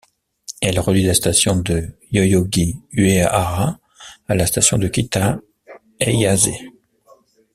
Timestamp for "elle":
0.63-0.79